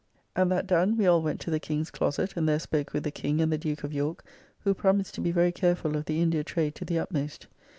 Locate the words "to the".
1.41-1.59, 6.73-6.97